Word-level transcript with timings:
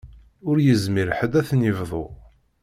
Ur 0.49 0.57
yezmir 0.67 1.09
ḥedd 1.17 1.33
ad 1.39 1.45
ten-yebḍu. 1.49 2.05